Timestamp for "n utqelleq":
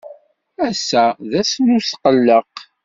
1.63-2.53